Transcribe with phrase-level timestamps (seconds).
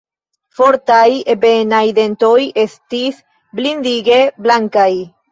[0.59, 1.01] Fortaj,
[1.33, 3.19] ebenaj dentoj estis
[3.59, 4.89] blindige blankaj.